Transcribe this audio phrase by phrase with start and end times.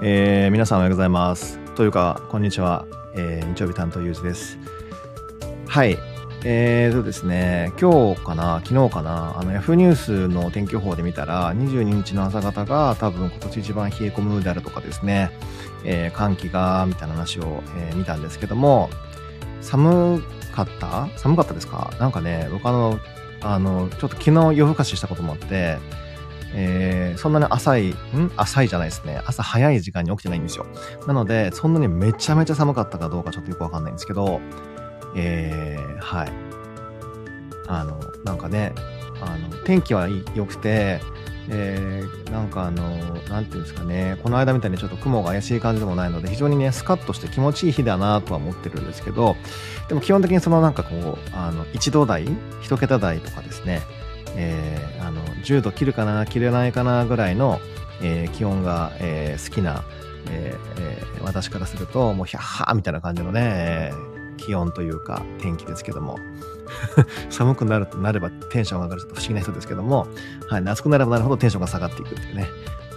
[0.00, 1.58] えー、皆さんおはようございます。
[1.74, 2.86] というか、こんにちは。
[3.16, 4.56] えー、日曜日担当ゆうじです。
[5.66, 5.98] はい。
[6.44, 15.32] えーとですね、今日かな、昨日かな、あの、ヤフーニュースの天気予報で見たら、22日の朝方が多分今年一番冷え込むであるとかですね、
[15.84, 18.90] えー寒気が、みたいな話を、えー見たんですけども、
[19.62, 21.08] 寒かった？
[21.16, 21.90] 寒かったですか？
[21.98, 23.00] なんかね、僕あの、
[23.42, 25.78] あの、ちょっと昨日夜更かししたこともあって、
[26.54, 27.96] えーそんなに浅い、ん？
[28.36, 29.20] 浅いじゃないですね。
[29.26, 30.66] 朝早い時間に起きてないんですよ。
[31.06, 34.40] なので、そんなにめちゃめちゃ寒かったかどうかちょっとよくわかんないんですけど、
[35.16, 36.32] えーはい。
[37.66, 38.72] あの、なんかね、
[39.20, 41.00] あの、天気は良くて、
[41.50, 42.82] えーなんかあの、
[43.30, 49.34] なんていうんですかね、この間みたいにちょっと雲が怪しい感じでもないので、非常にね、スカッとして気持ちいい日だなとは思ってるんですけど、
[49.88, 53.80] でも基本的にそのなんかこう、あの、1度台、1桁台とかですね、
[54.38, 57.60] えーあの10度切るかな切れないかなぐらいの、
[58.02, 59.84] えー気温が、えー好きな、
[60.30, 63.92] えー私からするともうヒャッハーみたいな感じのね、
[64.38, 66.18] 気温というか天気ですけども。
[67.30, 70.06] 寒くなるとなればテンション上がるちょっと不思議な人ですけども、
[70.48, 72.46] はい、夏くなればなるほどテンションが下がっていくっていうね。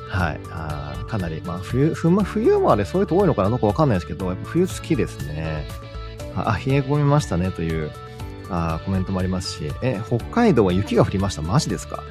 [0.09, 5.65] はい、あかなり、まあ、冬冬ま冬もあれそういう人多いのかなどうかわかんないですけどやっぱ冬好きですね。
[6.35, 7.91] あ冷え込みましたねという。
[8.51, 12.03] あコメントもありますし、え、北海道は雪が降りましたマジですか？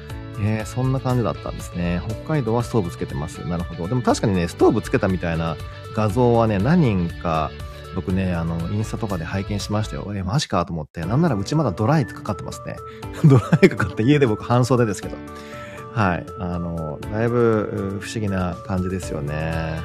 [0.43, 2.01] えーそんな感じだったんですね。
[2.07, 3.37] 北海道はストーブつけてます。
[3.47, 3.87] なるほど。
[3.87, 5.55] でも確かにね、ストーブつけたみたいな
[5.95, 7.51] 画像はね、何人か、
[7.93, 10.09] 僕ね、あの、インスタとかで拝見しましたよ。
[10.15, 11.01] え、マジかと思って。
[11.01, 12.75] なんならうちまだドライかかってますね。
[13.29, 15.17] ドライかかって家で僕半袖ですけど。
[15.93, 16.25] はい。
[16.39, 19.81] あの、だいぶ不思議な感じですよね。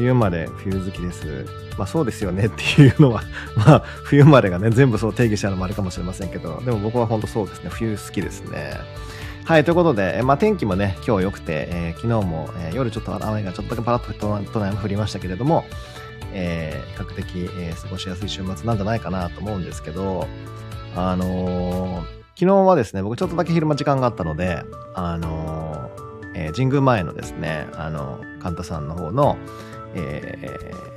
[0.00, 1.44] 冬まで冬好きです。
[1.76, 3.22] まあそうですよねっていうのは、
[3.54, 7.70] まあ冬までがね、全部そう定義したのもあるかもしれませんけど、でも僕は本当そうですね。
[7.70, 8.72] 冬好きですね。
[9.44, 15.64] はい、ということで、まあ天気もね、今日良くて、えー昨日も、えー夜ちょっと雨がちょっとだけパラッと都内も降りましたけれども、
[16.32, 20.26] えー比較的、え過ごしやすい週末なんじゃないかなと思うんですけど、
[20.96, 24.62] あのー昨日はですね、僕ちょっとだけ昼間時間があったので、
[24.94, 25.90] あの
[26.34, 29.36] え神宮前のですね、あの神田さんの方の、
[29.94, 30.90] えー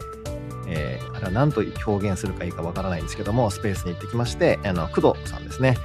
[0.68, 5.78] えーあれは何と表現するかいいかわからないんですけども、スペースに行ってきまして、あの、工藤さんですね、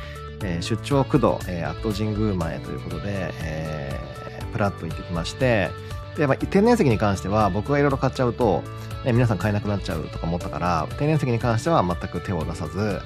[0.43, 4.09] えー出張工藤、えー、アット神宮前ということで、えー
[4.53, 5.71] プラッと行ってきまして、
[6.19, 8.63] で、まあ、天然石に関しては僕がいろいろ買っちゃうと、
[9.05, 13.01] ね、皆さん買えなくなっちゃうとか思ったから、天然石に関しては全く手を出さず、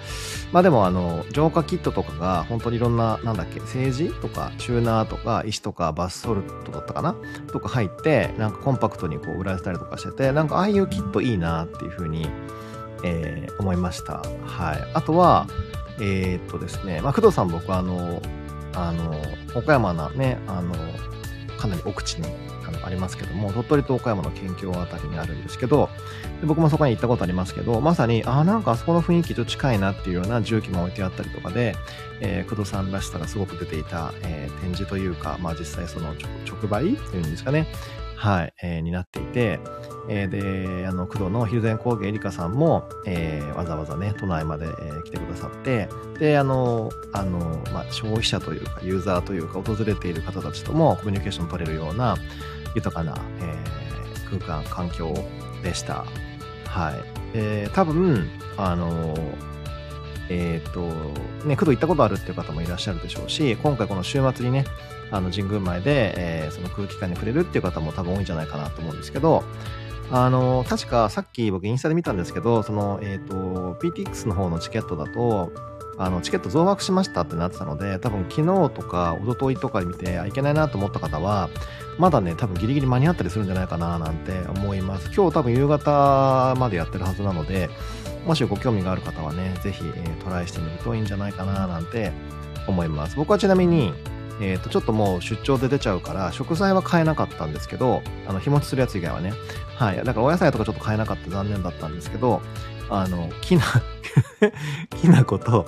[0.50, 7.14] まあでもあの、浄化キットとかが本当にいろんな、なんだっけ、政治とかチューナーとか石とかバスソルトだったかな
[7.52, 12.28] とか入って、なんかコンパクトにこう売られてたりとかしてて、なんかああいうキットいいなっていうふうに、
[13.04, 14.22] えー思いました。
[14.44, 14.90] はい。
[14.94, 15.46] あとは、
[16.00, 18.22] えーっとですね、まあ、工藤さん僕はあの、
[18.74, 19.14] あの、
[19.54, 20.74] 岡山のね、あの、
[21.58, 22.26] かなり奥地に
[22.84, 25.88] ありますけども、鳥取と岡山の県境あたりにあるんですけど、
[26.40, 31.74] で僕もそこに行ったことありますけど、まさに、あ、なんかあそこの雰囲気と近いなっていうような重機も置いてあったりとかで、
[32.20, 36.14] えー、工藤さんらしさがすごく出ていた、えー展示というか、まあ実際その
[36.46, 37.66] 直売っていうんですかね、
[38.16, 39.58] はい、えーになっていて、
[40.08, 45.88] えーで、あの、工藤の蒜山工芸エリカさんも、えーわざわざね、都内まで、えー来てくださって、
[46.20, 47.38] で、あの、あの、
[47.72, 52.16] まあ、消費者というか、ユーザーというか、訪れている方たちともコミュニケーション取れるような、
[52.74, 55.12] 豊かな、えー空間、環境
[55.62, 56.04] でした。
[56.66, 56.94] はい。
[57.34, 59.14] えー多分、あの、
[60.28, 60.80] えっ、と、
[61.46, 64.64] ね、工藤行ったことあるっていう方もいらっしゃるでしょうし、今回この週末にね、
[65.10, 69.44] あの、神宮前で、えーその空気感に触れるっていう方も多分多いんじゃないかなと思うんですけど、
[70.10, 75.52] あの、確かさっき僕インスタで見たんですけど、その、えっ、と、PTX の方のチケットだと、
[75.98, 81.50] あの、チケット増額しましたってなってたので、多分昨日とか一昨日とか見て、あ、いけないなと思った方は、
[81.98, 85.10] まだね、多分ギリギリ間に合ったりするんじゃないかななんて思います。
[85.14, 87.68] 今日多分夕方までやってるはずなので、
[88.26, 92.12] もしご興味がある方はね、ぜひ、えートライしてみるといいんじゃないかななんて
[92.66, 93.16] 思います。
[93.16, 93.92] 僕はちなみに、
[94.40, 99.32] えっ、と、ちょっともう出張で出ちゃうから、食材は買えなかったんですけど、あの、日持ちするやつ以外はね。
[99.76, 99.96] はい。
[99.96, 102.40] だからお野菜とかちょっと買えなかった残念だったんですけど、
[102.90, 103.62] あの、きな、
[105.00, 105.67] きな粉と、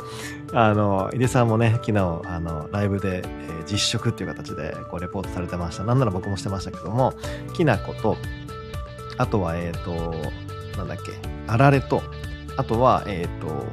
[0.53, 5.85] あの、井出さんもね、昨日、あの、ライブで、えー実食っていう形で、こう、レポートされてました。
[5.85, 7.15] なんなら僕もしてましたけども、
[7.55, 8.19] きな粉と、
[9.17, 10.15] あとは、えっ、と、
[10.77, 11.13] なんだっけ、
[11.47, 12.03] あられと、
[12.59, 13.65] あとは、えっ、と、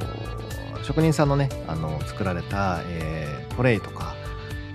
[0.84, 4.16] 職人さんのね、あの、作られた、えートレイとか、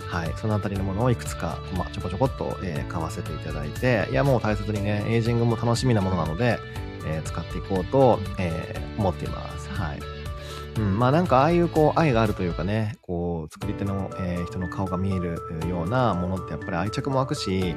[0.06, 6.58] はい、そのあたりのものをいくつか、まあ、ちょこちょこっと、えー買わせていただいて、いや、もう大切にね、エイジングも楽しみなものなので、
[7.06, 9.68] えー使っていこうと、えー思っています。
[9.68, 10.00] はい。
[10.78, 17.74] うん、まあなんかああいうこう愛があるというかね、こう作り手の、えー人の顔が見えるようなものってやっぱり愛着も湧くし、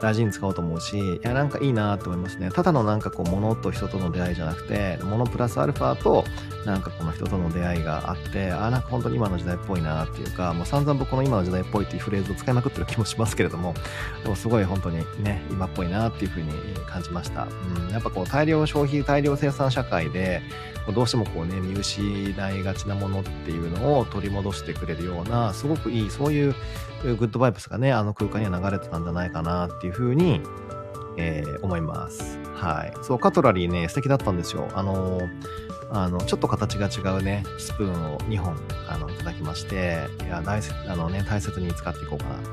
[0.00, 2.50] 大事に使おうと思うし、いや、なんかいいなと思いますね。
[2.50, 6.24] ただのなんかこう、物と人との出会いじゃなくて、物プラスアルファと、
[6.64, 13.74] なんかこの人との出会いがあって、あ、なんか本当に今の時代っぽいなっていうか、もう散々僕この今の時代っぽいっていうフレーズを使いまくってる気もしますけれども、
[14.22, 16.52] でもすごい本当にね、今っぽいなっていうふうに
[16.86, 17.46] 感じました。
[17.76, 20.42] うん、やっぱこう、大量消費、大量生産社会で、
[20.94, 26.54] どうしてもこうね、見失いがちなものっていうのを取り戻してくれるような、すごくいい、そういう
[27.02, 30.40] グッドバイブスがね、あの空間には流れてたんじゃないかなっていういうふうに、
[31.16, 32.38] えー、思います。
[32.54, 32.92] はい。
[33.02, 34.68] そう、カトラリーね、素敵だったんですよ。
[34.74, 35.20] あの
[35.92, 38.56] あの、ちょっと形が違うね、スプーンを2本、
[38.88, 42.48] あの、いただきまして、いや、大切、あのね、大切に使っていこうかなって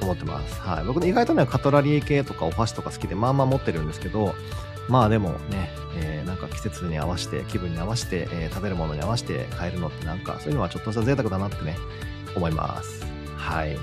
[0.00, 0.58] 思ってます。
[0.60, 0.84] はい。
[0.84, 4.34] 僕ね、意外とね、カトラリー系とかお箸とか好きで、まあまあ持ってるんですけど、
[4.88, 11.76] まあでもね、えー、なんか季節に合わせて、気分に合わせて、えー、食べるものに合わせて買えるのってなんか、そういうのはちょっとした贅沢だなってね、
[12.34, 13.04] 思います。
[13.36, 13.76] はい。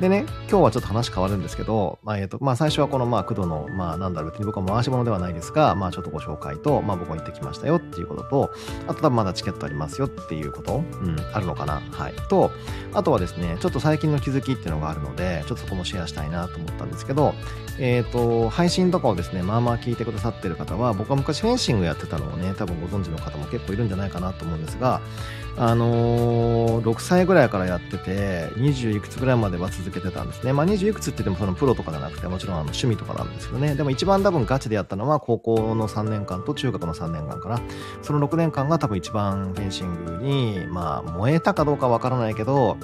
[0.00, 8.50] でね、今日はちょっと話変わるんですけど、まあ、えっ、と、まあ、最初はこの、まあ、工藤の、まあ、なんだろう、別に僕は回し物ではないですが、まあ、ちょっとご紹介と、まあ、僕も行ってきましたよっていうことと、
[8.86, 11.82] あと多分まだチケットありますよっていうこと、うん、あるのかな？
[11.90, 12.14] はい。
[12.28, 12.52] と、
[12.94, 17.34] あとはですね、ちょっと最近の気づきっていうのがあるので、ちょっとそこもシェアしたいなと思ったんですけど、
[17.80, 25.00] えっ、ー、と、配信とかをですね、まあまあ聞いてくださってる方は、僕は昔フェンシングやってたのをね、多分ご存知の方も結構いるんじゃないかなと思うんですが、
[25.60, 30.52] あのー、6歳ぐらいからやってて、20いくつぐらいまでは続けてたんですね。
[30.52, 33.74] まあ、20いくつって言ってもそのプロとかじゃなくて、もちろんあの趣味とかなんですけどね。
[33.74, 37.60] でも一番多分ガチでやったのは高校の3年間と中学の3年間かな。
[38.02, 42.76] その6年間が多分一番フェンシングに、まあ、燃えたかどうかわからないけど、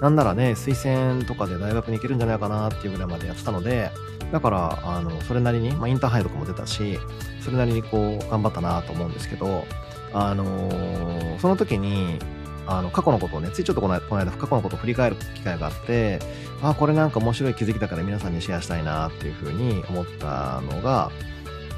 [0.00, 3.90] なんならね、推薦とかで大学に行けるんじゃないかなっていうぐらいまでやってたので、
[4.32, 6.98] だから、あの、それなりに、まあ、インターハイとかも出たし、
[7.40, 9.64] それなりにこう、頑張ったなと思うんですけど、
[10.12, 12.18] あのー、その時に、
[12.66, 16.20] あの、過去のことをね、ついちょっとこのこの間、過去のことを振り返る機会があって、
[16.62, 21.10] あ、これなんか面白い気づきだから皆さんにシェアしたいなっていうふうに思ったのが、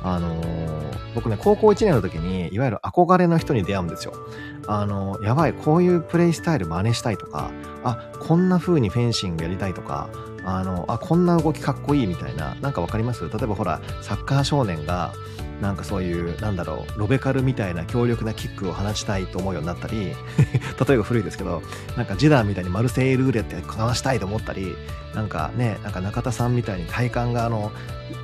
[0.03, 4.13] あのー、僕ね、高校1年の時に、いわゆる憧れの人に出会うんですよ。
[4.67, 7.51] あのー、やばい、こういうプレイスタイル真似したいとか、
[7.85, 10.09] あ、こんな風にフェンシングやりたいとか、
[10.45, 13.29] あの、あ、こんな動きかっこいいみたいな、なんかわかります？
[13.29, 15.13] 例えばほら、サッカー少年が、
[15.61, 20.13] なんかそういう、なんだろう、ロベカルみたいな強力なキックを放ちたいと思うようになったり、
[20.89, 21.63] 例えば古いですけど、
[21.97, 24.75] なんかジダーみたいにマルセイルーレって話したいと思ったり、
[25.15, 27.71] なんかね、なんか中田さんみたいに体幹があの、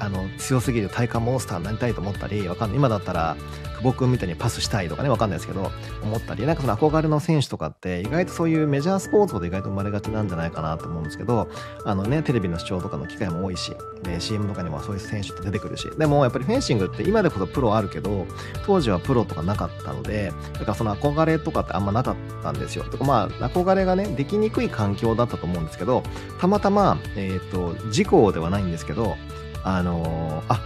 [0.01, 2.79] あの、強すぎる体幹モンスターになりたいと思ったり、わかんない。
[2.79, 3.37] 今だったら、
[3.77, 5.71] 久保君みたいにパスしたいとかね、わかんないですけど、
[6.03, 11.49] 思ったり、なんかその憧れの選手とかって、意外とそういうメジャースポーツで意外と生まれがちなんじゃないかなと思うんですけど、
[11.85, 18.27] あのね、テレビの視聴とかの機会も多いし、で、CM とかにもそういう選手って出てくるし、でもやっぱりフェンシングって今でこそプロあるけど、
[18.65, 22.85] 当時はプロとかなかったので、だからその憧れとかってあんまなかったんですよ。
[22.85, 26.03] とかまあ、憧れがね、できにくい環境だったと思うんですけど、
[26.41, 29.17] たまたま、えっ、ー、と、事故ではないんですけど、
[29.65, 30.61] あのー、あ、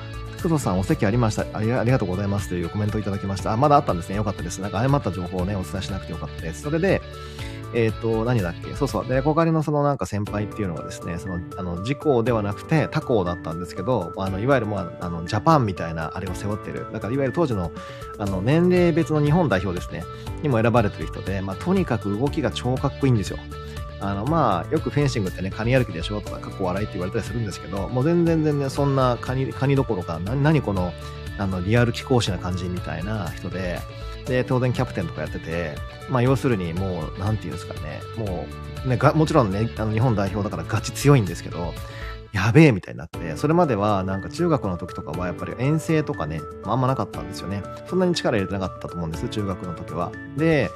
[0.44, 1.68] 工藤さんお席ありましたあり。
[1.68, 3.54] がとうございますというコメントをいただきました。
[3.54, 4.16] あ、まだあったんですね。
[4.16, 4.60] よかったです。
[4.60, 6.62] なんか誤った情報をね、お伝えしなくてよかったです。
[6.62, 7.00] それで、
[7.74, 8.74] えっ、ー、と、何だっけ？
[8.74, 9.06] そうそう。
[9.06, 16.86] で、憧れのそのなんか先輩っていうのがですね、その、あの、自公ではなくて他校だったんですけど、あの、いわゆるもう、あの、ジャパンみたいなあれを背負ってる。
[16.92, 17.72] だから、いわゆる当時の、
[18.18, 20.04] あの、年齢別の日本代表ですね、
[20.42, 23.38] にも選ばれてる人で、まあ、とにかく動きが超かっこいいんですよ。
[24.00, 30.92] あの、まあ、よくフェンシングってね、カニ歩きでしょとか、かっこ笑いって言われたりするんですけど、もう全然全然そんなカニ、カニどころか、な、何この、
[31.38, 33.80] あの、リアル貴公子な感じみたいな人で、
[34.26, 35.74] で、当然キャプテンとかやってて、
[36.10, 38.46] まあ、要するにもう、なんていうんですかね、も
[38.84, 41.74] う、ね、が、もちろんね、あの、日本代表だからガチ強いんですけど、
[42.34, 47.62] やべえみたいになって、それまではなんか中学の時とかはやっぱり遠征とかね、あんまなかったんですよね。
[47.88, 50.10] そんなに力入れてなかったと思うんです、中学の時は。
[50.36, 50.68] で、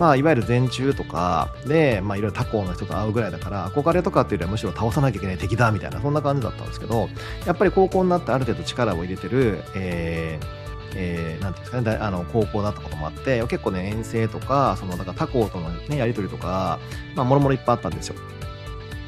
[0.00, 7.10] まあいわゆる全中とかで、まあいろいろ他校の人と会うぐらいだから、憧れとかっていうよりはむしろ倒さなきゃいけない敵だみたいな、そんな感じだったんですけど、
[7.46, 10.61] やっぱり高校になってある程度力を入れてる、えー
[10.94, 16.78] えー、なんていうんですかね、あの、高校だったこともあって、結構ね、遠征とか、その、だか他校とのね、やりとりとか、
[17.14, 18.16] まあ、もろもろいっぱいあったんですよ。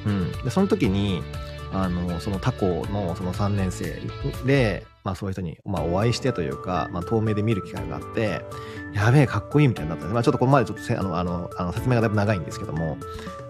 [0.06, 0.32] うん。
[0.42, 1.22] で、その時に、
[1.72, 4.00] あの、その他校のその3年生
[4.46, 8.42] で、まあそういう人に、まあお会いしてというか、まあ透明で見る機会があって、
[8.94, 10.14] やべえ、かっこいいみたいになったんで。
[10.14, 12.96] まあちょっとここまでちょっとあの、あの、あの説明がだいぶ長いんですけども、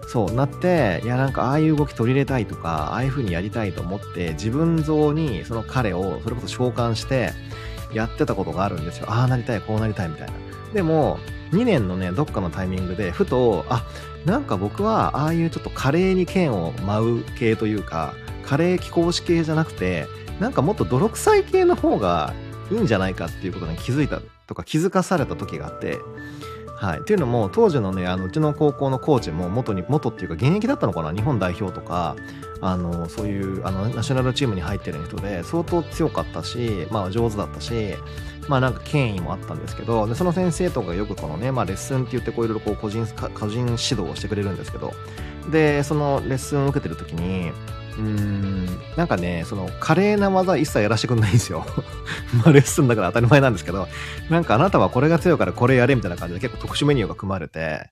[0.07, 7.31] そうなって、いやなんかああいう動き取り入れたいとか、ああいう風にやりたいと思って、自分像にその彼をそれこそ召喚して、
[7.95, 9.07] やってたことがあるんですよ。
[9.09, 10.33] ああなりたい、こうなりたいみたいな。
[10.73, 11.17] でも、
[11.51, 13.83] 2年のね、どっかのタイミングで、ふと、あ、
[14.25, 20.07] なんか僕は、ああいうちょっと華麗に剣を舞う系というか、華麗気候子系じゃなくて、
[20.39, 22.33] なんかもっと泥臭い系の方が
[22.71, 25.99] いいんじゃないかっていうことに気づいたとか気づかされた時があって、
[26.75, 26.99] はい。
[26.99, 31.13] っていうのも、当時のね、あのうちの高校のコーチも元に、元っていうか現役だったのかな？
[31.13, 32.17] 日本代表とか、
[32.61, 37.95] あの、そういうあのナショナルチームに入ってる人で、相当強かったし、まあ上手だったし、
[38.47, 44.93] まあなんか権威もあったんですけど、でその先生とかがよくこのね、まあレッスンって言ってこういろいろこう個人、個人指導をしてくれるんですけど、
[45.51, 47.51] で、そのレッスンを受けてる時に、
[47.97, 48.65] うーん、
[48.97, 51.65] なんかね、その華麗な技一切やらせてくんないんですよ。
[52.43, 53.87] まあレッスンだから当たり前なんですけど、
[54.29, 57.89] なんかあなたはこれが強いからこれやれみたいな感じで結構特殊メニューが組まれて、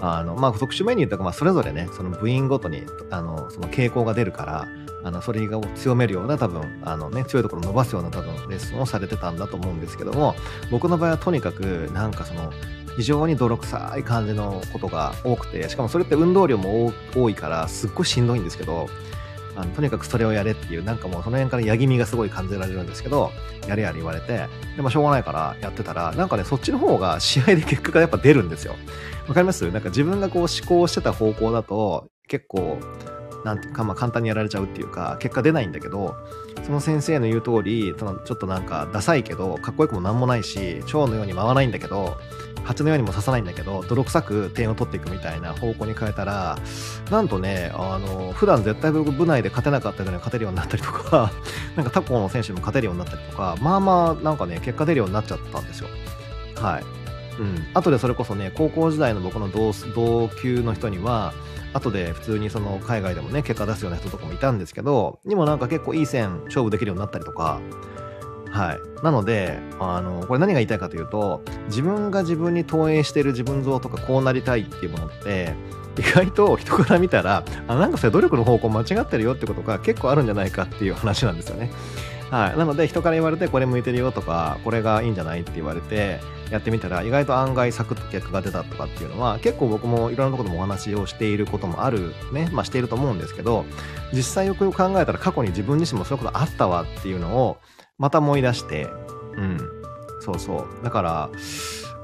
[0.00, 4.68] あの、まあ特殊メニューとか、まあそれぞれね、その部員ごとに、あの、その傾向が出るから、
[5.04, 10.34] あの、それを強めるような多分、あのね、強いところを伸ばすような多分レッスンをされてたんだと思うんですけども、
[10.70, 12.52] 僕の場合はとにかく、なんかその、
[12.96, 18.88] 非常に泥臭い感じのことが多くて、しかもそれって運動量も多いから、すっごいしんどいんですけど、
[19.58, 23.32] あのとにかくそれをやれっていう、なんかもうその辺からやぎみがすごい感じられるんですけど、
[23.66, 24.46] やれやれ言われて、
[24.76, 28.76] でもしょうがないからやってたら、なんかね、そっちの方が試合で結果がやっぱ出るんですよ。
[29.26, 29.68] わかります？
[29.70, 32.78] なんか自分がこう思考してた方向だと、結構、
[33.44, 36.16] なんていうか、まあ簡単にやられちゃうっていうか、結果出ないんだけど、
[36.64, 42.16] その先生の言う通り、ちょっとなんかダサいけど、かっこよくもなんもないし、蝶のように回らないんだけど、
[42.64, 46.58] 蜂のようにも刺さないんだけど、泥臭く点を取っていくみたいな方向に変えたら、
[47.10, 51.32] なんとね、あの、普段絶対部内で勝てなかったのに勝てるようになったりとか、
[51.76, 55.88] なんか他校の選手も勝てるようになったりとか、まあまあ、なんかね、結果出るようになっちゃったんですよ。
[56.56, 56.82] はい。
[57.40, 57.66] うん。
[57.72, 61.32] 後でそれこそね、高校時代の僕の同級の人には、
[61.72, 67.60] 後で普通にその海外でもね、結果出すような人とかもいたんですけど、にもなんか結構いい線勝負できるようになったりとか、
[68.50, 69.04] はい。
[69.04, 75.54] なので、あの、これ何が言いたいかというと、自分が自分に投影している自分像とかこうなりたいっていうものって、
[75.98, 81.70] 意外と人から見たら、あ、なんかそれ努力の方向間違ってるよってことが結構あるんじゃないかっていう話なんですよね。
[82.30, 82.58] はい。
[82.58, 86.20] なので、人から言われて、これ向いてるよとか、これがいいんじゃないって言われて、
[86.50, 93.64] やってみたら、意外と案外サクッと客が出たとかっていうのは、結構僕もいろんなところでもお話をしていることもある、ね、まあしていると思うんですけど、
[94.12, 97.58] 実際よくよく考えたら過去に自分自身もそういうことあったわっていうのを、
[97.98, 98.88] また思い出して、
[99.36, 99.58] うん。
[100.20, 100.84] そうそう。
[100.84, 101.30] だから、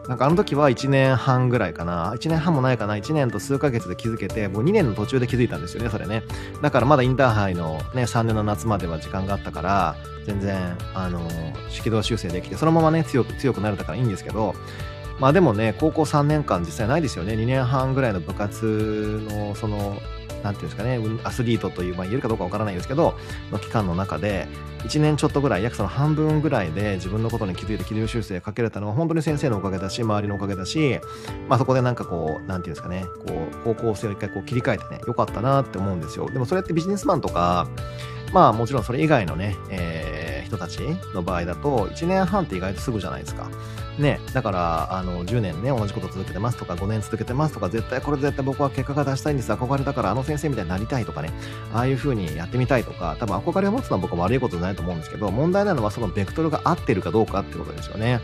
[0.09, 2.13] なんかあの時は1年半ぐらいかな。
[2.15, 2.95] 1年半もないかな。
[2.95, 6.23] 1年と数ヶ月で気づけて、もう2年の途中で気づいたんですよね、それね。
[6.61, 9.97] だからまだインターハイのね、3年の夏までは時間があったから、
[10.27, 11.27] 全然、あの、
[11.71, 14.55] 軌道修正できて、そのままね、強く、強くなれたからいいんですけど、
[15.21, 17.33] まあでもね、高校3年間実際ないですよね。
[17.35, 19.97] 2年半ぐらいの部活の、その、
[20.45, 23.19] なんていうんですかね、アスリートという、まあ、言えるかどうかわからないですけど、
[23.51, 24.47] の期間の中で、
[24.85, 31.01] 1年ちょっとぐらい、約その半分ぐらいで自分のことに気づいて軌道修正かけれたのは本当に先生のおかげだし、周りのおかげだし、
[31.49, 36.29] まあそこでなんかこう、なんていうんですかね、こう、方向性を一回こう切り替えてね、よかったなって思うんですよ。
[36.29, 37.67] でもそれってビジネスマンとか、
[38.35, 40.81] まあもちろんそれ以外のね、えー、人たち
[41.15, 43.49] の場合だと、1年半って意外とすぐじゃないですか。
[43.99, 51.31] ね、だから、あの、10年ね、同じこと続けてますとか、5年続けてますとか、絶対これ絶対僕は結果が出したいんです、憧れだからあの先生みたいになりたいとかね、
[51.73, 58.21] ああいう風にやってみたいとか、多分憧れを持つのは僕は悪いことじゃないと思うんですけど、問題なのはそのベクトルが合ってるかどうかってことですよね。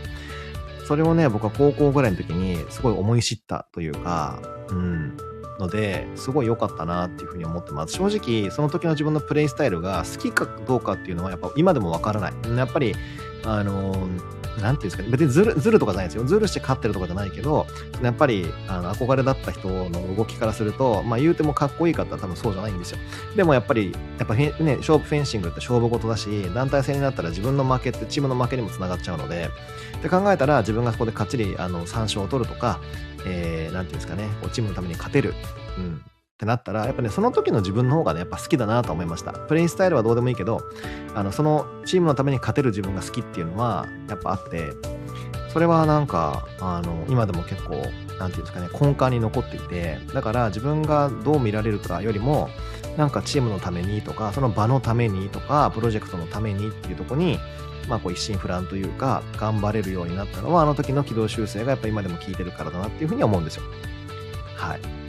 [0.85, 5.15] それをね、僕は高校ぐらいの時にすごい思い知ったというか、うん、
[5.57, 7.93] ので、すごい良かったなっていうふうに思ってます。
[7.93, 12.33] 正直、その時の自分のプレイスタイルが好きかどうかっていうのはやっぱ今でもわからない。
[12.57, 12.93] やっぱり、
[13.45, 16.25] あのーなんていうんですかね、別にずるずるとかじゃないですよ。
[16.25, 17.67] ずるして勝ってるとかじゃないけど、
[18.01, 22.97] やっぱり、あの、憧れだった人の動きからすると、まあ言うてもかっこいいかったら多分そうじゃないんですよ。
[23.35, 29.49] でもやっぱり、やっぱね、勝負フェンシングって勝負事だし、団体戦になったら自分の負けってチームの負けにもつながっちゃうので、
[29.97, 32.79] って考えたら自分がそこでかっちり、あの、3勝を取るとか、
[33.25, 35.33] えー、なんていうんですかね、チームのために勝てる。
[35.77, 36.01] うん。
[36.41, 39.31] ってなったら、やっぱね、その時の自分の方がね、やっぱ好きだなと思いました。
[39.31, 40.63] プレイスタイルはどうでもいいけど、
[41.13, 44.71] あの、そのチームのために勝てる自分が好きっていうのは、やっぱあって、
[45.53, 47.75] それはなんか、あの、今でも結構、
[48.17, 52.49] なんていうんですかね、根幹に残っていて、だから自分がどう見られるかよりも、
[52.97, 57.37] なんかチームのためにとか、その場のためにとか、プロジェクトのためにっていうとこに、
[57.87, 63.63] まあこう一心不乱というか、頑張れるようになったのは、あの時の軌道修正がやっぱ今でも効いてるからだなっていうふうに思うんですよ。
[64.55, 65.00] はい。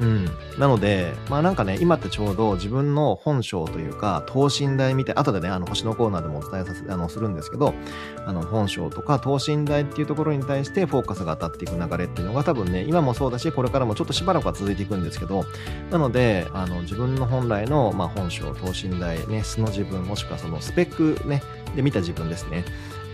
[0.00, 0.24] うん。
[0.58, 7.74] なので、まあなんかね、今ってちょうど自分の本性というか、等身大みたい、後でね、あの、星のコーナーでもお伝えさせ、あの、するんですけど、
[8.26, 15.44] あの、本性とか等身大っていうところに対してフォーカスが当たっていく流れっていうのが多分ね、今もそうだし、これからもちょっとしばらくは続いていくんですけど、
[15.90, 21.42] なので、あの、自分の本来の、まあ本性、等身大、ね、素の自分、もしくはそのスペックね、
[21.76, 22.64] で見た自分ですね。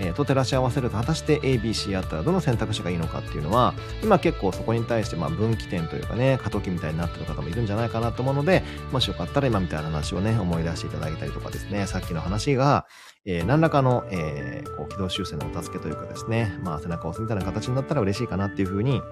[0.01, 12.87] えー、と照らし合わせると果たして ABC あったらどの選択肢がいいのかっていうのは今結構そこに対してま分岐点というかね過渡期みたいになってる方もいるんじゃないかなと思うのでもしよかったら今みたいな話をね思い出していただいたりとかですねさっきの話が、
[13.27, 19.03] えー、何らかの、えー、こう軌道修正のお助けというかですねまあ背中を押すみたいな形になったら嬉しいかなっていうふうに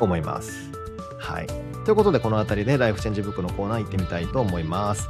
[0.00, 0.70] 思います。
[1.18, 1.46] はい。
[1.84, 5.08] ということで、この辺りでライフチェンジブックのコーナー行ってみたいと思います。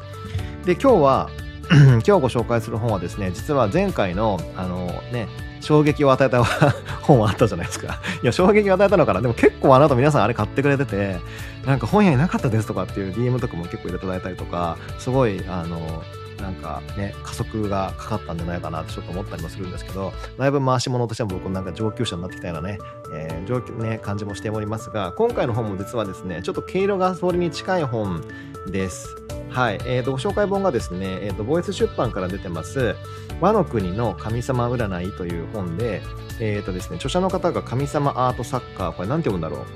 [0.64, 1.30] で、今日は
[1.70, 5.28] 今日ご紹介する本はですね、実は前回の、あのね、
[5.60, 6.42] 衝撃を与えた
[7.02, 8.00] 本はあったじゃないですか。
[8.22, 9.20] いや、衝撃を与えたのかな。
[9.20, 11.18] でも結構あなた皆さんあれ買ってくれてて、
[11.66, 16.02] なんか本屋になかったですとかっていう DM とかも結構入れていただいたりとか、すごい、あの、
[16.40, 22.78] なんかね、加速がかかったんじゃないかなってちょっと思ったりもするんですけど、だいぶ回し物としても僕なんか上級者になってきたようなね、
[23.12, 28.22] えー、上級ね、感じもしておりますが、今回の本も実はですね、ちょっと毛色がそれに近い本
[28.66, 29.16] です。
[29.50, 29.80] はい。
[29.86, 32.94] えー、と、ご紹介本がですね、えー、と、ボイス出版から出てます、
[33.40, 36.02] 和の国の神様占いという本で、
[36.40, 39.66] えー、とですね、著者の方が神様アートサッカー、これなんて読むんだろう。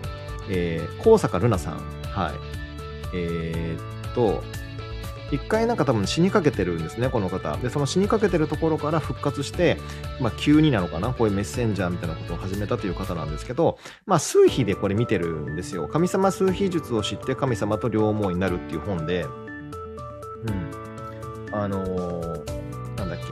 [0.51, 1.79] えー、高坂ルナさん。
[2.05, 2.33] はい。
[3.15, 3.77] え、
[4.11, 4.43] っと、
[5.33, 7.57] 一回なんか多分死にかけてるんですね、この方。
[7.57, 9.79] で、その死にかけてるところから復活して、
[10.21, 15.89] まあ急になのかな、こういうメッセンジャーみたいなことを始めたという方なんですけど、まあ数秘でこれ見てるんですよ。
[15.89, 20.71] 神様数秘術を知って神様と両思いになるっていう本で、うん。
[21.55, 23.25] あのー、なんだっけ。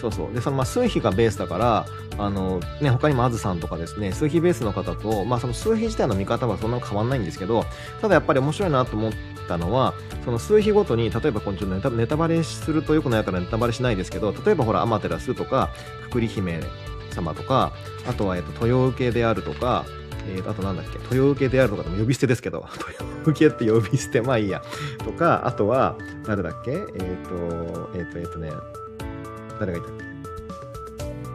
[0.00, 0.32] そうそう。
[0.32, 1.86] で、そのまあ数比がベースだから、
[2.18, 7.66] あのね、他にもあずさんとかですね、数比ベースの方と、まあその数比自体の見方はそんな変わんないんですけど、
[8.00, 9.12] ただやっぱり面白いなと思っ
[9.46, 15.70] たのは、その数比ごとに、例えばこのちょっとネタネタバレするとよくないからネタバレしないですけど、例えばほら、アマテラスとか、
[16.04, 16.60] くくり姫
[17.10, 17.72] 様とか、
[18.06, 19.84] あとは、えっと、豊受けであるとか、
[20.28, 24.62] えー、あとなんだっけ、豊受けであるとかでも呼び捨てですけど、 豊受けって呼び捨て、まあいいや。
[25.04, 26.88] とか、あとは、誰だっけえっ、ー、
[27.28, 28.50] と、えっ、ー、と、えっ、とね、
[29.60, 30.04] 誰がいたっけ？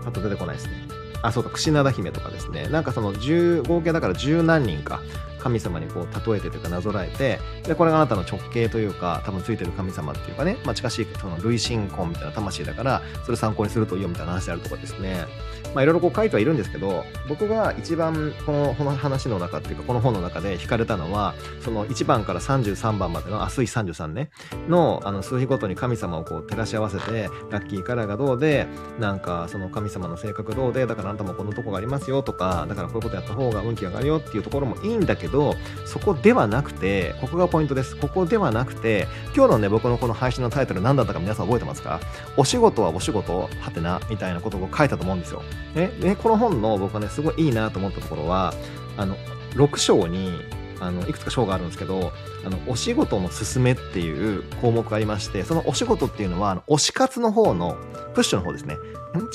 [0.07, 0.90] あと出てこないですね。
[1.21, 2.67] あ、そうか、櫛灘姫とかですね。
[2.67, 5.01] なんかその10、合計だから十何人か、
[5.39, 15.25] 神様にこう例えてというかなぞらえて、で、これがあなたの直径というか、多分ついてる神様っていうかね、まあ近しいその類神婚みたいな魂だから、それ参考にするといいよみたいな話であるとかですね。
[15.73, 24.29] まあいろいろこう書いてはいるんですけど、僕が一番このこの話の中っていうか、この本の中で惹かれたのは、その1番から33番までの、あ、水33ね、
[24.67, 28.67] のあの数日ごとに神様をこう照らし合わせて、ラッキーカラーがどうで、
[28.99, 35.55] なんかその神様の性格どうで、だからあなたもこのとこがありますよとか、だからこういうことやった方が運気上がるよっていうところもいいんだけど、
[35.85, 37.95] そこではなくて、ここがポイントです。
[37.95, 41.99] ここではなくて、今日のね、僕のこの配信のタイトル何だったか皆さん覚えてますか？
[42.37, 45.41] お仕事はお仕事、はてな、みたいなことを書いたと思うんですよ。
[45.75, 48.53] ね、で、この本の僕はね、すごいいいなと思ったところは、
[48.97, 49.15] あの、
[49.55, 50.41] 6章に、
[50.79, 52.11] あの、いくつか章があるんですけど、
[52.45, 57.77] あの、お仕事の勧めっていう項目がありまして、そのお仕事っていうのは、あの、推し活の方の、
[58.13, 58.75] プッシュの方ですね。
[58.75, 58.77] ん？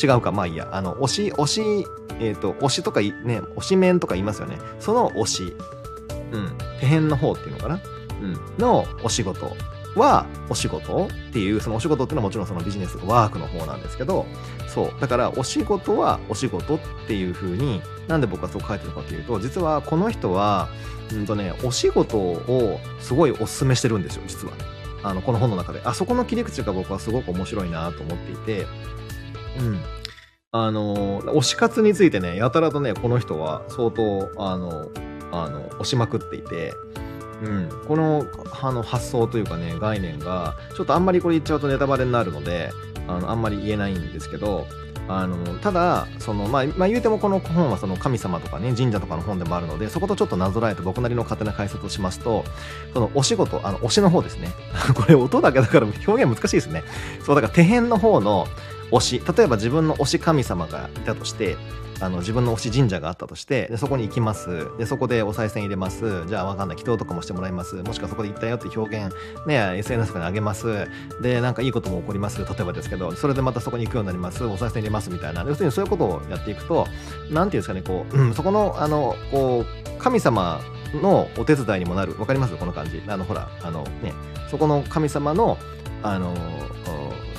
[0.03, 0.69] 違うか、まあいいや。
[0.73, 1.87] あの、推し、推し、
[2.21, 4.59] えっ、ー、と、推しとかね、推し面とか言いますよね。
[4.81, 5.57] その推し。
[6.33, 6.59] うん。
[6.81, 7.81] 手辺の方っていうのかな。
[8.21, 8.39] うん。
[8.59, 9.57] のお仕事
[9.97, 14.27] はお仕事っていう、そのお仕事っていうのはもちろんそのビジネスワークの方なんですけど、
[14.69, 15.01] そう。
[15.01, 20.69] だからお仕事はお仕事っていう風に、なんで僕はそう書いてるかというと、実はこの人は、
[21.13, 24.55] うんとね、お仕事をすごいお勧めしてるんですよ、実は。
[25.03, 25.81] あの、この本の中で。
[25.85, 28.67] あそこの切り口が僕はすごく面白いなと思っていて、
[29.61, 29.81] うん。
[30.53, 34.89] あの、推し活についてね、やたらとね、この人は相当、あの、
[35.33, 36.73] あの、押しまくっていて、
[37.43, 38.27] うん、この
[38.63, 42.71] あの発想というかね概念がちょっとあんまりこれ言っちゃうとネタバレになるので
[43.07, 44.67] あのあんまり言えないんですけど
[45.09, 52.45] あのただその、まあ、まあ、言うてもこの本はその神様とかね神社とかの本でもあるのでそことちょっとなぞらえて僕なりの勝手な解説をしますと
[52.93, 54.49] そのお仕事あの推しの方ですね。
[54.95, 56.83] これ音だけだから表現難しいですね。
[57.25, 58.49] そうだから手辺の方の
[58.91, 61.57] 推し例えば自分の推し神様がいたとして
[62.01, 64.69] あの自分の推し神社があったとしてでそこに行きます。
[64.79, 66.27] でそこでお賽銭入れます。
[66.27, 67.77] じゃあわかんない祈祷とかもしてもらいます。
[67.77, 69.15] もしくはそこで行ったよって表現
[69.47, 70.89] ね SNS とかにあげます。
[71.23, 72.39] でなんかいいことも起こります。
[72.39, 74.45] 例えばですけどそれでまたそこに行くようになります。
[74.45, 75.43] お賽銭入れますみたいな。
[75.43, 76.87] 要するにそういうことをやっていくと
[77.31, 80.61] 何ていうんですかねこう、うん、そこのあのこう神様
[80.95, 82.19] のお手伝いにもなる。
[82.19, 82.57] わかります？
[82.57, 83.03] この感じ。
[83.09, 84.13] あのほらあのね
[84.51, 85.57] そこの神様の
[86.03, 86.35] あの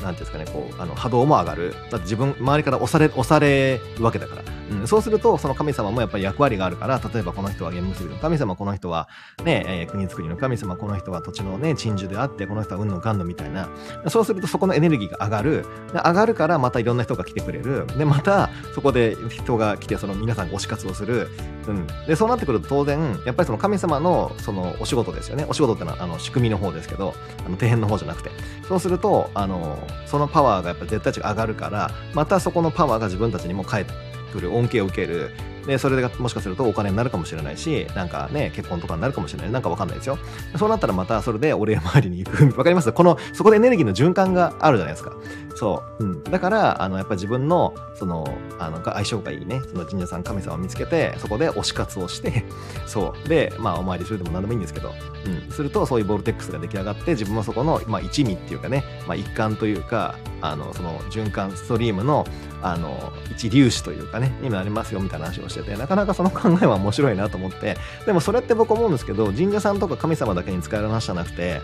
[0.08, 1.76] なんていうんですかね、こう、あの波動も上がる。
[1.92, 4.42] だって自分、周りから押され、押されるわけだから。
[4.72, 9.08] うん、そうすると、その神様もやっぱり役割があるから、例えばこの人は縁結びの神様、この人は
[9.44, 13.70] ね、えー、国作りの神様、この人は土地のね、鎮守であって、この人は運の神のみたいな。
[14.08, 15.66] そうするとそこのエネルギーが上がる。
[15.94, 17.86] 上がるからまたいろんな人が来てくれる。
[17.98, 21.30] で、またそこで人が来て、その皆さんが推し活をする。
[21.68, 21.88] うん。
[22.08, 25.46] で、そうなってくると当然、やっぱりその神様のそのお仕事ですよね。
[25.50, 27.14] お仕事ってのはあの仕組みの方ですけど、
[27.46, 28.32] あの底辺の方じゃなくて。
[28.68, 33.94] そうすると、あの、そのパワーがやっぱ絶対値が上がるからまたそこのパワーが自分たちにも返って
[34.28, 35.32] くる恩恵を受ける。
[35.66, 39.52] でそれがもしかするとお金になるかもしれないしなんかね結婚とかになるかもしれない。
[39.52, 40.18] なんかわかんないですよ。
[40.58, 42.58] そうなったらまたそれでお礼回りに行く。
[42.58, 42.94] わかります？
[42.94, 45.14] このそこでエネルギーの循環があるじゃないですか。
[45.58, 48.28] そう、うん、だからあのやっぱ自分のその
[48.60, 49.60] あの相性がいいね。
[49.68, 52.46] その神社さん神様を見つけてそこで推し活をして
[52.86, 53.28] そう。
[53.28, 54.94] でまあお参りするでも何でもいいんですけど、
[55.26, 62.26] うん、するとそういうボルテックスが出来上がって自分もそこの、まあ、一味っていうかね、まあ、一環というかあのその循環ストリームの
[62.62, 71.62] あの一粒子というかねになりますよみたいな話をしててなかなかその考えは面白いなと思ってでもそれって僕思うんですけど神社さんとか神様だけに使える話じゃなくて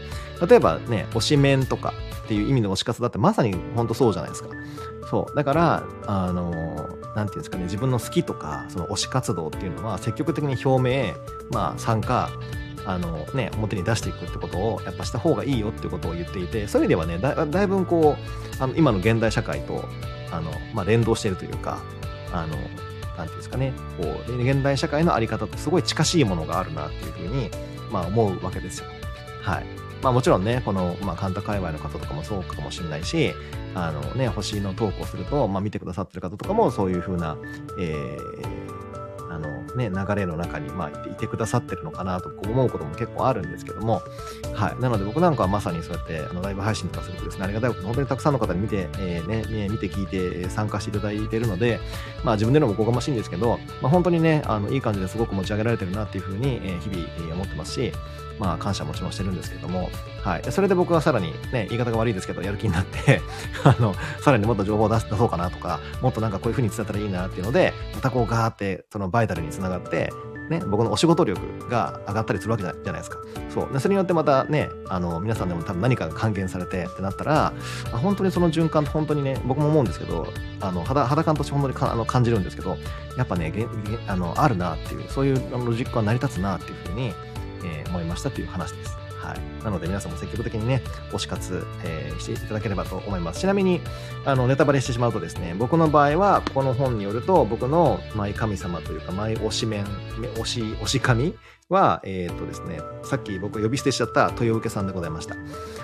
[0.48, 4.50] 例えばね推しメンとかっていう意味の推し活だってまさに本本当そうじゃないですか
[5.10, 11.14] そうだからあの何て言うんですかね自分の好きとかその推し活動っていうのは積極的に表明
[11.52, 12.30] まあ参加
[12.86, 18.18] あのね、表に出していくってことをやっぱした方がいいよってことを言っていてそういう意味ではねだだいぶこ
[18.60, 19.86] うあの今の現代社会と
[20.32, 21.82] あの、まあ、連動しているというか
[22.34, 22.58] あの
[23.18, 27.50] なんていうんですかね、こう、現代社会のあり方ってすごい近しいものがあるなっていうふうに、
[27.92, 28.88] まあ思うわけですよ。
[29.42, 29.83] はい。
[30.04, 33.34] まあもちろんね、この、まあ、カンタ界隈の方とかもそうかもしれないし、
[33.74, 37.38] あのね、星のトークをすると、まあ見てくださってる方とかもそういうふうな、
[37.80, 44.02] えー、あのね、流れの中に、まあ、いてくださってるのかなと思うことも結構あるんですけども、
[44.54, 44.82] はい。
[44.82, 51.80] なので僕なんかはまさにそうやって、あの、ライブ配信とかするとですね、ありがたいこと本当にたくさんの方に見て、えー、ね、見て聞いて参加していただいてるので、
[52.24, 57.94] まあ自分でのもおこがましいんですけど、まあ本当にね、あの、いい感じですごく持ち上げられてるなっていうふうに、えー、日々、思ってますし、
[58.40, 59.90] まあ感謝もちろんしてるんですけども、
[60.24, 60.44] はい。
[60.52, 63.22] それで僕はさらにね、言い方が悪いですけど、やる気になって
[63.64, 70.12] あの、さらにもっと情報を出そうかなとか、もっとなんかこういう風に伝えたらいいなっていうので、またこうガーって、そのバイタルにつながって、
[70.50, 73.18] ね、僕のお仕事力が上がったりするわけじゃないですか。
[73.50, 73.80] そう。
[73.80, 77.54] それによってまたね、あの、皆さんでも多分何かが還元されてってなったら、
[77.92, 80.28] 本当にその循環って本当にね、僕も思うんですけど、
[80.60, 82.78] あの、肌、肌感として本当にあの感じるんですけど、
[83.18, 83.54] やっぱね、
[84.08, 87.14] あの、あるなっていう、そういうロジックは成り立つなっていうふうに、
[87.64, 88.98] えー、思いましたという話です。
[89.18, 89.53] はい。
[89.64, 93.40] なので皆さんも積極的にね、推し活、えー、していただければと思います。
[93.40, 93.82] ちなみに、
[94.26, 99.86] あの、ネタバレしてしまうとですね、僕の場合は、この本によると、僕のマイ神様というか、マイ推し面、
[100.36, 101.36] 推し、推し神
[101.70, 105.36] は、えっ、とですね、さっき僕呼び捨てしちゃった豊受さんでございました。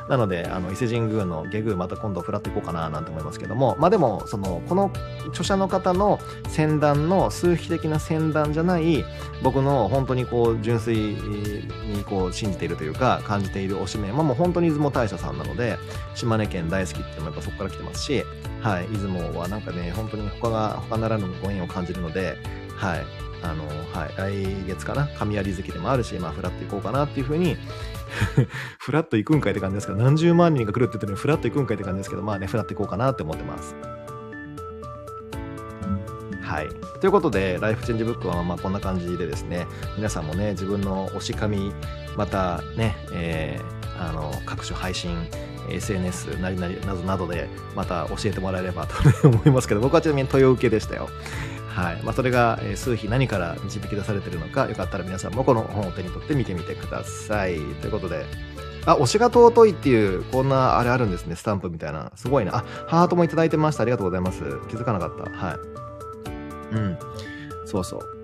[0.08, 4.92] なので、あの、伊勢神宮の下宮また今度フラっていこうかななんて思いますけども、まあでも、その、この
[5.30, 9.04] 著者の方の先団の数比的な先団じゃない、
[9.44, 15.77] 僕の本当にこう、純粋にこう、信じているというか、感じている推し名はもう本当に出雲大社さんなので、
[16.15, 18.23] 島根県大好きっていうのもやっぱそこから来てますし、
[18.62, 22.38] はい、出雲はなんかね、本当に他が、他ならぬご縁を感じるので、
[22.75, 23.05] はい、
[23.41, 27.58] あの、はい、来月かな、神有月でもあるし、まあ、フラッと行こうかなっていうふうに
[28.79, 33.75] フラッと行くんかいって感じですけど、何十万人が来るって言ってるのに、フラッと行くんかいって感じですけど、まあね、フラッと行こうかなって思ってます。
[36.50, 36.70] はい。
[37.00, 41.72] ということで、ライフチェンジブックはまあこんな感じでですね、皆さんもね、自分の推し神、
[42.18, 45.16] またね、えー、あの、各種配信、
[45.70, 48.96] SNS なりなりなどなどでまた教えてもらえればと
[49.30, 51.08] 思いますけど、僕はちなみに豊受けでしたよ。
[51.68, 52.02] はい。
[52.02, 57.60] まあ、それが、数比何から導き出されてるのかよかったら皆さんもこの本を手に取って見てみてください。
[57.80, 58.26] ということで
[58.88, 62.12] あ推しが尊いっていうこんなあれあるんですねスタンプみたいな。
[62.16, 62.58] すごいな。
[62.58, 63.84] あハートもいただいてました。
[63.84, 64.40] ありがとうございます。
[64.68, 65.30] 気づかなかった。
[65.30, 65.88] はい。
[66.71, 66.97] うん
[67.65, 68.19] そうそう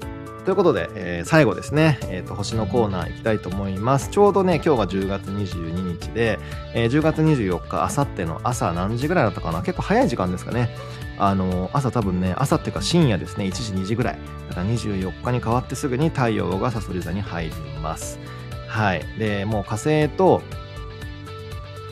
[0.46, 4.12] ということで、えー、最後ですね、え、ー、と、星のコーナー行きたいと思います。
[4.12, 6.38] ちょうどね、今日が10月22日で、
[6.76, 10.70] えー、10月24日、あさっての朝何時ぐらいだったかな結構早い時間ですかね。
[11.18, 14.20] あの、朝多分ね、朝っていうか深夜ですね、1時2時ぐらい。
[14.50, 18.20] だから24日に変わってすぐに太陽がサソリ座に入ります。
[18.68, 19.04] はい。
[19.18, 20.44] で、もう火星と、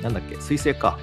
[0.04, 1.00] なんだっけ、水星か。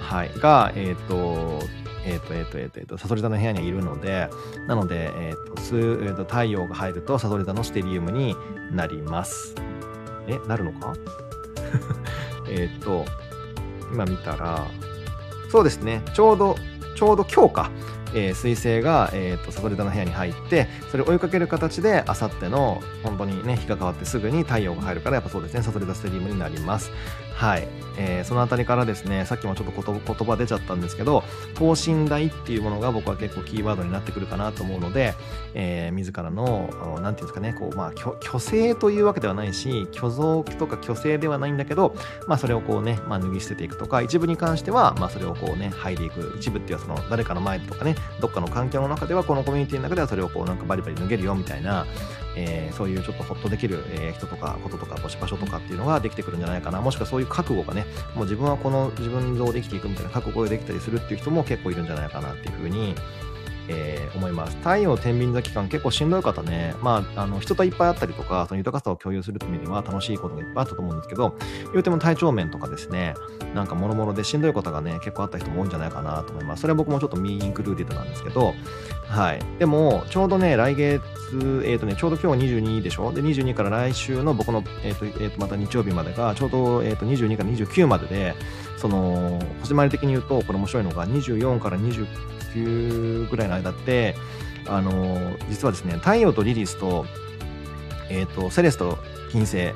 [0.00, 0.30] はい。
[0.38, 1.60] が、えっ、ー、と、
[2.06, 4.28] えっ、ー、と、えっ、ー、と、えっ、と、えっ、と、サソリ座の部屋にはいるので、
[4.68, 8.36] なので、えっ、と、す、えー、と、太陽が入るとサソリ座のステリウムに
[8.72, 9.54] なります。
[10.26, 10.94] え、なるのか？
[12.48, 13.04] えっと、
[13.92, 14.66] 今見たら、
[15.50, 16.56] そうですね、ちょうど
[16.94, 17.70] ちょうど今日か、
[18.14, 26.90] えー、彗星が、えーと、サソリ座の部屋に入ってそれを追いかける形であさっての本当にね日が変わってすぐに太陽が入るからやっぱそうですねサソリ座ステリームになります。
[27.34, 27.66] はい、
[27.98, 31.24] えー、その辺りからですねさっきもちょっと言葉出ちゃったんですけど
[31.54, 35.14] 等身大っていうものが僕は結構キーワードになってくるかなと思うので、
[35.54, 41.96] えー、自らの何て言うんですかねこう、まあ、虚勢というわけではないし虚像とか虚勢ではないんだけど、
[42.28, 51.86] まあ、それをこうね、まあ、脱ぎ捨てていくとか一部に関しては、まあ、それをこうね剥いでいく一部っていうのはその誰かの前とかねどっかの環境の中ではこのコミュニティの中ではそれをこうなんかバリバリ脱げるよみたいな、
[52.36, 56.80] えー、そういうちょっとホッとできる、え人とかこととか場所とかっていうのができてくるんじゃないかな。
[56.80, 62.94] もしくはそういう覚悟がねもう自分はこの自分像で生きていくみたいな覚悟ができたりするっていう人も結構いるんじゃないかなっていうふうに
[63.68, 64.56] えー、思います。
[64.58, 71.36] 太陽天秤座期間結構しんどい方ね、まあ、あの人といっぱい会ったりとか、その豊かさを共有するためには楽しいことがいっぱいあったと思うんですけど、
[71.72, 73.14] 言うても体調面とかですね、
[73.54, 76.62] なんかもろもろでしんどいことがね、結構あった人も多いんじゃないかなと思います。
[76.62, 78.54] それは僕もちょっとミーインクルーディットなんですけど、
[79.06, 79.40] はい。
[79.58, 81.02] でも、ちょうどね、来月、
[81.64, 83.12] えっ、ー、とね、ちょうど今日22でしょ？
[83.12, 88.34] で、22から来週の僕の、えっ、ー、と、えっ、ー、と、また日曜日までが、ちょうど、えっ、と、22から29までで、
[88.84, 94.14] その、星回り的に言うと、これ面白いのが、24から29ぐらいの間って、
[94.66, 94.92] あの
[95.48, 97.06] 実はですね、太陽とリリスと、
[98.10, 98.98] え、ー、と、セレスと
[99.32, 99.74] 金星、うん、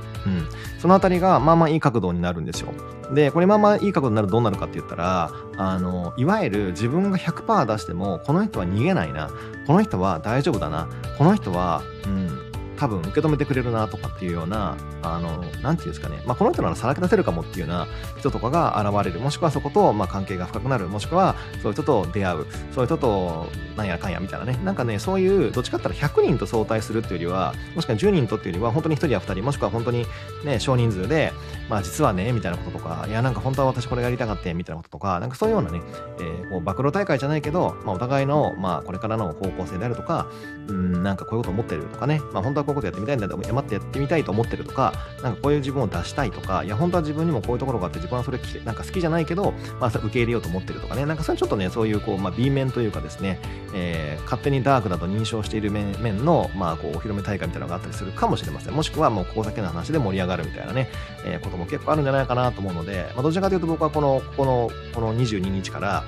[0.78, 2.74] そのあたりがまあまあいい角度になるんですよ。
[3.14, 9.30] で、これまあまあいい角度になるとどうなるかって言ったら、あの、いわゆる自分が100%出しても、この人は逃げないな、
[9.66, 12.47] この人は大丈夫だな、この人は、うん、
[12.78, 17.88] 多分受け止めてくれるなとかっていうような、あの、なんていうんですかね、まあ、この人ならさらけ出せるかもっていうような
[18.18, 30.06] 人とかが現れる、もしくはそこと、まあ、関係が深くなる、もしくはそういう人と出会う、そういう人となんやかんやみたいなね、なんかね、そういう、どっちかって言ったら100人と相対するっていうよりは、もしくは10人とっていうよりは、本当に1人や2人、もしくは本当に
[30.44, 31.32] ね、少人数で、
[31.68, 35.80] まあ実はね、みたいなこととか、いや、なんか本当は私これやりたかって、みたいなこととか、なんかそういうようなね、
[36.20, 40.26] えー、こう暴露大会じゃないけど、まあお互いの、まあこれからの方向性であるとか、
[40.68, 53.40] うん、なんかこういうこと思ってるとかね、まあ本当はこういうことやってみたいんだけど、待ってやってみたいと思ってるとか、なんかこういう自分を出したいとか、いや、本当は自分にもこういうところがあって、自分はそれなんか好きじゃないけど、まあ、受け入れようと思ってるとかね、なんかそれちょっとね、そういうこう、まあ、B 面というかですね、
[53.74, 58.74] えー、勝手にダークだと認証している面面の、まあ、こう、お披露目大会みたいなのがあったりするかもしれません。
[58.74, 60.90] もしくはもうここだけの話で盛り上がるみたいなね、
[61.24, 66.04] えー、ことも結構あるんじゃないかなと思うので、まあ、どちらかというと僕はこの、この、この22日から、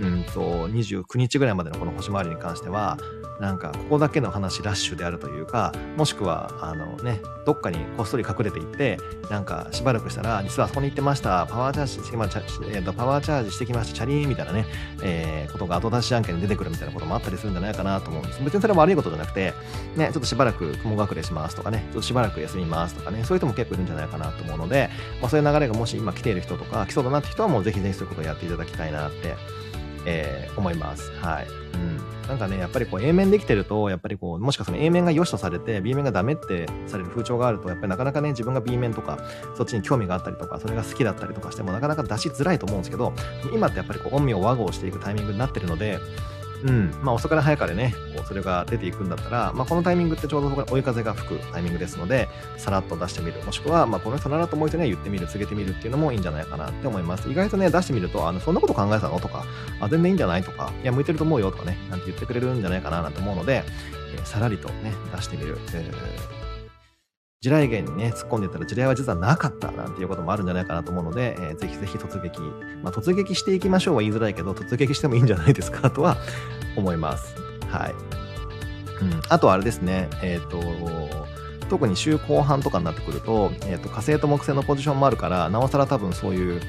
[0.00, 2.98] うんと、29日ぐらいまでのこの星回りに関しては、
[3.40, 8.98] なんか、ここだけの話ラッシュであるというか、もしくは、あのね、どっかにこっそり隠れていって、
[9.30, 14.66] なんか、しばらくしたら、実はそこに行ってました、パワーチャージしてきました、チャ、リーみたいなね、
[15.02, 18.42] えー、ことが後出しじゃんけんに出てくるみたいなこともあったりするんじゃないかなと思うんです。
[18.44, 19.52] 別にそれは悪いことじゃなくて、
[19.96, 24.88] ね、ちょっとしばらく雲隠れしますとかね、ちょっとしばらく休みますとかね、そういう人も結構いるんじゃないかなと思うので、
[25.20, 29.34] まあ、そういう流れがもし今来ている人とか、来そうだなって人はもうぜひぜひそういうことをやっていただきたいなって
[30.06, 31.10] えー、思います。
[31.20, 31.46] はい。
[31.74, 32.28] うん。
[32.28, 39.18] なんかね、やっぱりこう A 面できてると、やっぱりこう、もしかその A 面が良しとされて、B 面がダメってされる風潮があると、やっぱりなかなかね、自分が B 面とか、
[39.56, 43.12] そっちに興味があったりとか、それが好きだったりとかしても、なかなか出しづらいと思うんですけど、
[43.52, 45.98] 今ってやっぱりこう、陰陽和合していくタイミングになってるので、
[46.64, 53.42] うん、まあ遅かれ早かれね、こうそれが出ていくんだったら、まあこのタイミングってちょうど追い風が吹くタイミングですので、さらっと出してみる。
[53.44, 57.28] もしくは、まあこの人ならと思う人には言ってみる、告げてみるっていうのもいいんじゃないかなって思います。
[57.30, 59.44] 意外とね、出してみると、あの、そんなこと考えたのとか、
[59.80, 63.64] あ、全然いいんじゃないとか、いや、向いてると思うよとかね、なんて言ってくれるんじゃないかななんて思うので、
[64.14, 65.58] えー、さらりとね、出してみる。
[65.74, 66.41] えー
[67.42, 72.40] 地雷原にね、突っ込んでたら地雷は実はなかったなんていうこともあるんじゃないかなと思うので、えー、ぜひぜひ突撃、
[72.84, 76.18] まあ、突撃していきましょうは言いづらいけど、突撃してもいいんじゃないですか とは
[76.76, 77.34] 思います。
[77.68, 77.94] はい。
[79.02, 81.26] うん、あとはあれですね、えっ、ー、と、
[81.68, 86.60] 特に週後半とかになってくると、えっ、ー、と、火星と木星のポジションもあるから、なおさら多分そういう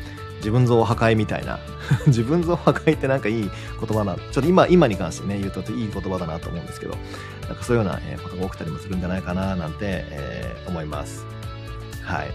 [0.44, 1.58] 自分像破壊みたいな
[2.08, 6.98] 自分像破壊ってなんかいい言葉な、ちょっと今、今に関してね、言うといい言葉だなと思うんですけど、
[7.48, 11.26] なんかそういうようなことが起きたりもするんじゃないかななんて、えー、思います。
[12.04, 12.32] はい。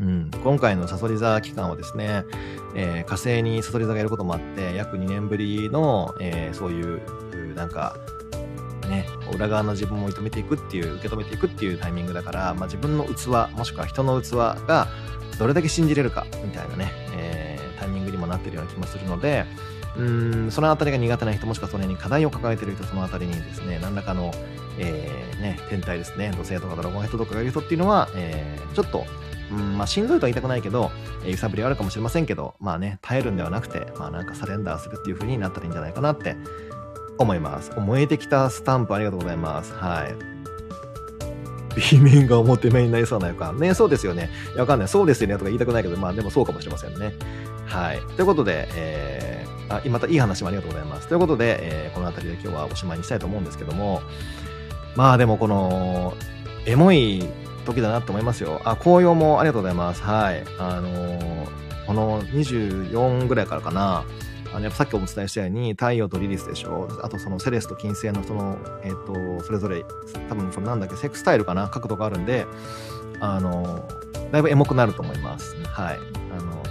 [0.00, 2.24] うん、今回のサソリ座期間はですね、
[2.74, 7.96] えー、火星にサソリ座がいることもあって、約2年ぶりの、えー、そういう、なんか、
[8.88, 14.32] ね、裏側の自分を認めていくっていう、受け止めていくっていうタイミングだから、まあ、自分の器、もしくは人の器
[14.66, 14.88] が
[15.38, 19.44] どれだけ信じれるか、みたいなね、えー、タイミングにもなってるような気もするので、
[19.96, 24.32] うん、そのあたりが苦手な人、もしくはそれに課題を抱えている人、そのあたりにですね、何らかの、
[24.78, 29.04] えー、ね、天体ですね、土星とかドラゴンヘッドとかがいる人っていうのは、えー、ちょっと、
[29.50, 30.90] うん、まあ、しんどいとは言いたくないけど、
[31.24, 36.36] えー、揺さぶりはあるかもしれませんけど、まあね、耐えるんではなくて、まあなんかサレンダーするっていう風になったらいいんじゃないかなって
[37.18, 37.70] 思います。
[37.78, 39.74] 燃えてきたスタンプありがとうございます。
[39.74, 40.31] はい。
[41.76, 43.58] B 面が表面になりそうな予感。
[43.58, 44.30] ね、そうですよね。
[44.56, 44.88] わかんない。
[44.88, 47.14] そうですよねとか言いたくないけど、まあでもそうかもしれませんね。
[47.66, 48.00] はい。
[48.16, 51.08] ということで、えー、あ、またいい話もありがとうございます。
[51.08, 54.02] ということで、えー、この辺りで今日はおしまいにしたいと思うんですけども、
[54.96, 56.14] まあでもこの、
[56.66, 57.24] エモい
[57.64, 58.60] 時だなと思いますよ。
[58.64, 60.02] あ、紅葉もありがとうございます。
[60.02, 60.44] はい。
[60.58, 64.04] あのー、この24ぐらいからかな、
[64.52, 66.88] あのやっぱさっきお伝えしたように太陽とリリスでしょ。
[67.02, 69.84] あとそのセレスと金星のその、えっ、ー、とそれぞれ
[70.28, 71.68] 多分そのなんだっけセックスタイルかな？
[71.68, 72.46] 角度があるんで
[73.20, 73.88] あの
[74.30, 75.54] だいぶエモくなると思います。
[75.64, 75.98] はい。
[76.36, 76.62] あの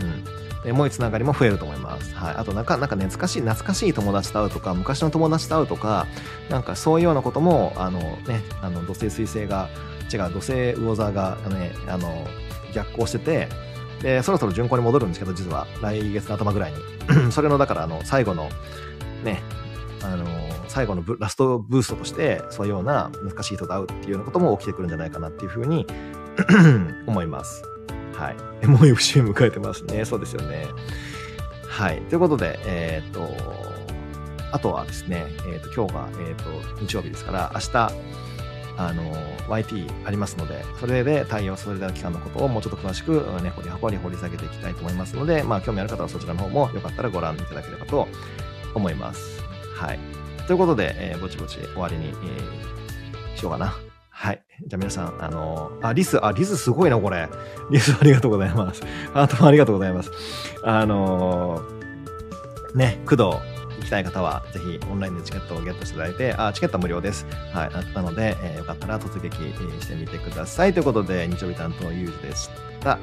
[0.00, 0.68] うん。
[0.68, 2.14] エモいつながりも増えると思います。
[2.14, 2.34] はい。
[2.34, 6.06] あと、なんか、なんか懐かしい、懐かしい友達と会うとか、昔の友達と会うとか、
[6.50, 9.68] なんかそういうようなことも、あのね、あの、土星水星が、
[10.12, 12.26] 違う、土星魚座がね、あの、
[12.74, 13.48] 逆行してて、
[14.02, 16.78] で、そろそろ巡行に戻るんですけど、実は、来月の頭ぐらいに。
[17.32, 18.48] それの、だから、あの、最後の、
[19.24, 19.42] ね、
[20.02, 20.24] あの、
[20.68, 25.86] 最後のラストブーストとして、そういうような懐かしい人と会うっていうようなことも起きてくるんじゃないかなっていうふうに
[27.06, 27.62] 思います。
[28.14, 28.66] はい。
[28.66, 30.04] もう節目迎えてますね。
[30.04, 30.66] そうですよね。
[31.66, 32.00] はい。
[32.02, 33.28] ということで、えっ、と、
[34.52, 36.44] あとはですね、えっ、と、今日が、えっ、と、
[36.80, 37.92] 日曜日ですから、明日、
[38.78, 39.02] あの、
[39.48, 43.12] YT ありますので、それで対応それでの期間のことをもうちょっと詳しく、
[43.42, 48.06] ね、掘り葉掘り掘り下げていきたいと思いますので、まあ、興味ある方はそちらの方もよかったらご覧いただければと
[48.74, 49.42] 思います。
[49.74, 49.98] はい。
[50.46, 53.74] ということで、えー、ぼちぼち終わりに、えー、しようかな。
[54.10, 54.42] はい。
[54.66, 57.28] じゃあ皆さん、あのー、あ、リス、あ、リスすごいな、これ。
[57.70, 58.82] リスありがとうございます。
[59.12, 60.10] ハートもありがとうございます。
[60.64, 63.47] あのー、ね、工藤
[63.88, 67.26] きたい方は、ぜひオンラインでチケットをゲットしていただいて、あ、チケットは無料です。
[67.52, 67.70] はい。
[67.72, 70.74] あったので、えー、よかったら突撃してみてください。
[70.74, 72.98] ということで、日曜日担当ゆうじでした。